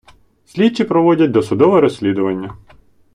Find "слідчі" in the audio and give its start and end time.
0.45-0.83